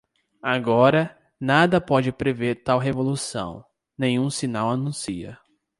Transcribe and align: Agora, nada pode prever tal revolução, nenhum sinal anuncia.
Agora, 0.41 1.15
nada 1.39 1.79
pode 1.79 2.11
prever 2.11 2.63
tal 2.63 2.79
revolução, 2.79 3.63
nenhum 3.95 4.31
sinal 4.31 4.71
anuncia. 4.71 5.37